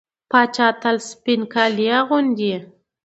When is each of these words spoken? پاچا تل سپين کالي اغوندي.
پاچا 0.31 0.67
تل 0.81 0.97
سپين 1.09 1.41
کالي 1.53 1.87
اغوندي. 1.99 2.53